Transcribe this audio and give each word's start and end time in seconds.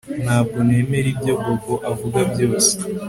Ntabwo 0.23 0.57
nemera 0.67 1.07
ibyo 1.13 1.33
Bobo 1.43 1.73
avuga 1.91 2.19
byose 2.31 2.71